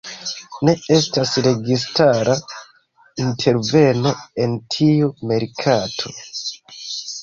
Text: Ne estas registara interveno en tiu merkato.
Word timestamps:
Ne 0.69 0.73
estas 0.95 1.33
registara 1.49 2.39
interveno 3.27 4.17
en 4.47 4.59
tiu 4.79 5.15
merkato. 5.35 6.17